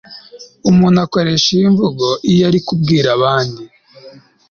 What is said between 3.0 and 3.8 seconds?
abandi